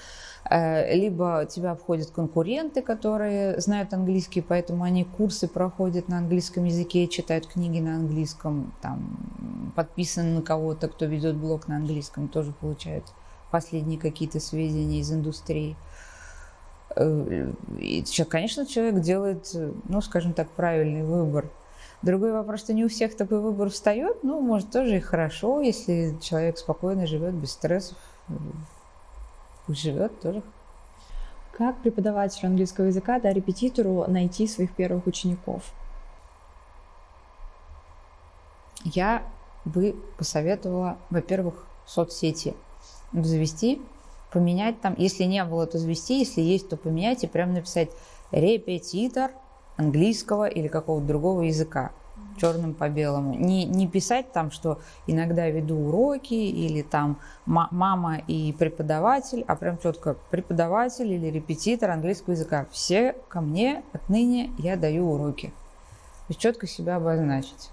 либо 0.49 1.45
тебя 1.49 1.71
обходят 1.71 2.11
конкуренты, 2.11 2.81
которые 2.81 3.59
знают 3.59 3.93
английский, 3.93 4.41
поэтому 4.41 4.83
они 4.83 5.03
курсы 5.03 5.47
проходят 5.47 6.07
на 6.07 6.19
английском 6.19 6.63
языке, 6.63 7.07
читают 7.07 7.47
книги 7.47 7.79
на 7.79 7.95
английском, 7.95 8.73
там, 8.81 9.73
подписаны 9.75 10.35
на 10.35 10.41
кого-то, 10.41 10.87
кто 10.87 11.05
ведет 11.05 11.35
блог 11.35 11.67
на 11.67 11.77
английском, 11.77 12.27
тоже 12.27 12.53
получают 12.53 13.05
последние 13.51 13.99
какие-то 13.99 14.39
сведения 14.39 14.99
из 14.99 15.11
индустрии. 15.11 15.75
Э, 16.95 17.51
и, 17.79 18.03
конечно, 18.29 18.65
человек 18.65 19.01
делает, 19.01 19.51
ну, 19.87 20.01
скажем 20.01 20.33
так, 20.33 20.49
правильный 20.49 21.03
выбор. 21.03 21.49
Другой 22.01 22.31
вопрос, 22.31 22.59
что 22.59 22.73
не 22.73 22.85
у 22.85 22.89
всех 22.89 23.15
такой 23.15 23.39
выбор 23.39 23.69
встает, 23.69 24.23
ну, 24.23 24.39
может, 24.39 24.71
тоже 24.71 24.97
и 24.97 24.99
хорошо, 24.99 25.61
если 25.61 26.15
человек 26.21 26.57
спокойно 26.57 27.07
живет 27.07 27.33
без 27.33 27.51
стрессов, 27.51 27.97
пусть 29.67 29.81
живет 29.81 30.19
тоже. 30.19 30.41
Как 31.51 31.77
преподавателю 31.81 32.47
английского 32.47 32.85
языка, 32.85 33.19
да, 33.19 33.31
репетитору 33.33 34.05
найти 34.07 34.47
своих 34.47 34.73
первых 34.73 35.05
учеников? 35.05 35.63
Я 38.83 39.23
бы 39.65 39.95
посоветовала, 40.17 40.97
во-первых, 41.09 41.65
соцсети 41.85 42.55
завести, 43.11 43.81
поменять 44.31 44.81
там, 44.81 44.95
если 44.97 45.23
не 45.23 45.43
было, 45.43 45.65
то 45.67 45.77
завести, 45.77 46.19
если 46.19 46.41
есть, 46.41 46.69
то 46.69 46.77
поменять 46.77 47.23
и 47.23 47.27
прям 47.27 47.53
написать 47.53 47.89
репетитор 48.31 49.31
английского 49.77 50.47
или 50.47 50.67
какого-то 50.67 51.07
другого 51.07 51.41
языка 51.41 51.91
черным 52.37 52.73
по 52.73 52.89
белому. 52.89 53.33
Не, 53.35 53.65
не 53.65 53.87
писать 53.87 54.31
там, 54.31 54.51
что 54.51 54.79
иногда 55.07 55.49
веду 55.49 55.75
уроки 55.75 56.33
или 56.33 56.81
там 56.81 57.17
мама 57.45 58.17
и 58.27 58.53
преподаватель, 58.53 59.43
а 59.47 59.55
прям 59.55 59.77
четко 59.77 60.15
преподаватель 60.29 61.11
или 61.11 61.27
репетитор 61.27 61.91
английского 61.91 62.33
языка. 62.33 62.65
Все 62.71 63.15
ко 63.27 63.41
мне 63.41 63.83
отныне 63.93 64.51
я 64.57 64.75
даю 64.75 65.11
уроки. 65.11 65.47
То 65.47 66.31
есть 66.31 66.39
четко 66.39 66.67
себя 66.67 66.97
обозначить. 66.97 67.71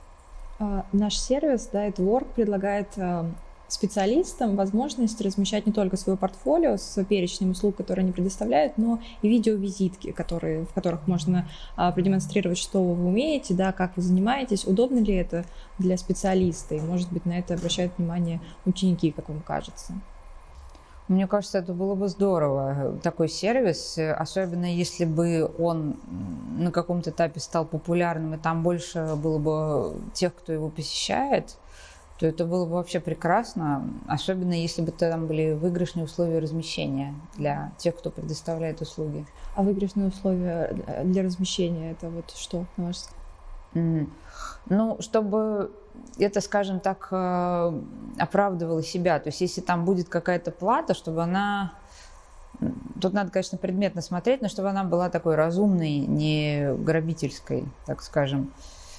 А, 0.59 0.87
наш 0.92 1.18
сервис, 1.18 1.68
да, 1.72 1.88
Work 1.88 2.27
предлагает 2.35 2.88
а, 2.96 3.27
специалистам 3.74 4.56
возможность 4.56 5.20
размещать 5.20 5.66
не 5.66 5.72
только 5.72 5.96
свое 5.96 6.16
портфолио 6.16 6.76
с 6.76 7.02
перечнем 7.04 7.50
услуг, 7.50 7.76
которые 7.76 8.04
они 8.04 8.12
предоставляют, 8.12 8.78
но 8.78 9.00
и 9.22 9.28
видеовизитки, 9.28 10.12
которые, 10.12 10.64
в 10.64 10.72
которых 10.72 11.06
можно 11.06 11.48
а, 11.76 11.92
продемонстрировать, 11.92 12.58
что 12.58 12.82
вы 12.82 13.06
умеете, 13.06 13.54
да, 13.54 13.72
как 13.72 13.96
вы 13.96 14.02
занимаетесь, 14.02 14.64
удобно 14.64 14.98
ли 14.98 15.14
это 15.14 15.44
для 15.78 15.96
специалиста, 15.96 16.74
и, 16.74 16.80
может 16.80 17.12
быть, 17.12 17.26
на 17.26 17.38
это 17.38 17.54
обращают 17.54 17.92
внимание 17.98 18.40
ученики, 18.64 19.10
как 19.10 19.28
вам 19.28 19.40
кажется. 19.40 19.92
Мне 21.06 21.26
кажется, 21.26 21.58
это 21.58 21.74
было 21.74 21.94
бы 21.94 22.08
здорово, 22.08 22.98
такой 23.02 23.28
сервис, 23.28 23.98
особенно 23.98 24.64
если 24.64 25.04
бы 25.04 25.52
он 25.58 25.96
на 26.58 26.70
каком-то 26.70 27.10
этапе 27.10 27.40
стал 27.40 27.66
популярным, 27.66 28.34
и 28.34 28.38
там 28.38 28.62
больше 28.62 29.14
было 29.16 29.38
бы 29.38 29.96
тех, 30.14 30.34
кто 30.34 30.52
его 30.54 30.70
посещает 30.70 31.56
то 32.18 32.27
это 32.27 32.44
было 32.44 32.64
бы 32.64 32.72
вообще 32.72 33.00
прекрасно, 33.00 33.88
особенно 34.07 34.53
если 34.53 34.83
бы 34.83 34.92
там 34.92 35.27
были 35.27 35.53
выигрышные 35.53 36.05
условия 36.05 36.38
размещения 36.38 37.14
для 37.37 37.72
тех, 37.79 37.96
кто 37.96 38.11
предоставляет 38.11 38.81
услуги. 38.81 39.27
А 39.57 39.62
выигрышные 39.62 40.09
условия 40.09 40.77
для 41.05 41.22
размещения 41.22 41.92
это 41.92 42.09
вот 42.09 42.31
что, 42.37 42.66
на 42.77 42.87
ваш 42.87 42.96
взгляд? 42.96 43.16
Mm. 43.74 44.09
Ну, 44.68 44.96
чтобы 45.00 45.72
это, 46.18 46.40
скажем 46.40 46.81
так, 46.81 47.09
э, 47.11 47.81
оправдывало 48.18 48.83
себя. 48.83 49.18
То 49.18 49.29
есть, 49.29 49.40
если 49.40 49.61
там 49.61 49.85
будет 49.85 50.09
какая-то 50.09 50.50
плата, 50.50 50.94
чтобы 50.94 51.22
она 51.22 51.72
Тут 53.00 53.12
надо, 53.12 53.33
конечно, 53.33 53.59
предметно 53.59 54.00
смотреть, 54.00 54.40
но 54.40 54.48
чтобы 54.48 54.70
она 54.70 54.85
была 54.85 55.11
такой 55.11 55.35
разумной, 55.35 55.98
не 55.98 56.72
грабительской, 56.79 57.64
так 57.85 58.00
скажем. 58.00 58.53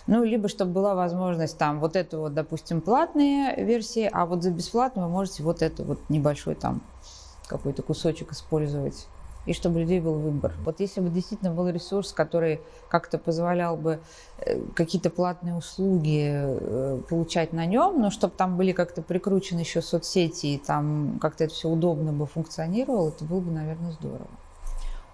Ну, 0.07 0.23
либо 0.23 0.47
чтобы 0.47 0.71
была 0.71 0.93
возможность 0.93 1.57
там 1.57 1.79
вот 1.79 1.95
это 1.95 2.19
вот, 2.19 2.33
допустим, 2.33 2.81
платные 2.81 3.63
версии, 3.63 4.09
а 4.11 4.25
вот 4.25 4.43
за 4.43 4.51
бесплатно 4.51 5.03
вы 5.03 5.09
можете 5.09 5.41
вот 5.43 5.61
это 5.61 5.83
вот 5.83 5.99
небольшой 6.09 6.55
там 6.55 6.81
какой-то 7.47 7.81
кусочек 7.81 8.31
использовать 8.31 9.07
и 9.45 9.53
чтобы 9.53 9.77
у 9.77 9.79
людей 9.79 9.99
был 9.99 10.13
выбор. 10.13 10.53
Вот 10.63 10.79
если 10.79 11.01
бы 11.01 11.09
действительно 11.09 11.51
был 11.51 11.69
ресурс, 11.69 12.11
который 12.11 12.61
как-то 12.89 13.17
позволял 13.17 13.77
бы 13.77 13.99
э, 14.39 14.59
какие-то 14.75 15.09
платные 15.09 15.55
услуги 15.55 16.31
э, 16.33 17.01
получать 17.07 17.53
на 17.53 17.65
нем, 17.65 18.01
но 18.01 18.09
чтобы 18.09 18.33
там 18.35 18.57
были 18.57 18.71
как-то 18.71 19.01
прикручены 19.01 19.59
еще 19.59 19.81
соцсети 19.81 20.47
и 20.47 20.57
там 20.57 21.19
как-то 21.21 21.43
это 21.43 21.53
все 21.53 21.69
удобно 21.69 22.11
бы 22.11 22.25
функционировало, 22.25 23.09
это 23.09 23.23
было 23.23 23.39
бы, 23.39 23.51
наверное, 23.51 23.91
здорово. 23.91 24.27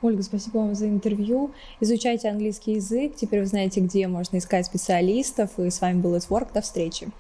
Ольга, 0.02 0.24
спасибо 0.24 0.58
вам 0.58 0.76
за 0.76 0.88
интервью. 0.88 1.52
Изучайте 1.80 2.30
английский 2.30 2.74
язык. 2.74 3.16
Теперь 3.16 3.42
вы 3.42 3.46
знаете, 3.46 3.82
где 3.82 4.08
можно 4.08 4.38
искать 4.38 4.66
специалистов. 4.66 5.60
И 5.60 5.70
с 5.70 5.80
вами 5.80 6.02
был 6.02 6.16
Work. 6.16 6.54
До 6.54 6.62
встречи. 6.62 7.12